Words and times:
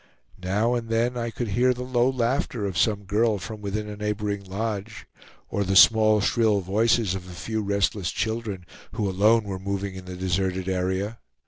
Now 0.41 0.73
and 0.73 0.89
then 0.89 1.15
I 1.15 1.29
could 1.29 1.49
hear 1.49 1.75
the 1.75 1.83
low 1.83 2.09
laughter 2.09 2.65
of 2.65 2.75
some 2.75 3.03
girl 3.03 3.37
from 3.37 3.61
within 3.61 3.87
a 3.87 3.95
neighboring 3.95 4.43
lodge, 4.43 5.05
or 5.47 5.63
the 5.63 5.75
small 5.75 6.21
shrill 6.21 6.61
voices 6.61 7.13
of 7.13 7.27
a 7.29 7.33
few 7.33 7.61
restless 7.61 8.09
children, 8.11 8.65
who 8.93 9.07
alone 9.07 9.43
were 9.43 9.59
moving 9.59 9.93
in 9.93 10.05
the 10.05 10.15
deserted 10.17 10.67
area. 10.67 11.19